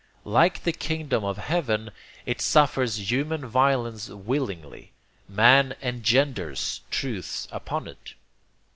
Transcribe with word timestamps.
Like 0.25 0.63
the 0.63 0.71
kingdom 0.71 1.23
of 1.23 1.37
heaven, 1.37 1.91
it 2.25 2.41
suffers 2.41 3.11
human 3.11 3.45
violence 3.45 4.09
willingly. 4.09 4.93
Man 5.29 5.75
ENGENDERS 5.79 6.81
truths 6.89 7.47
upon 7.51 7.87
it. 7.87 8.15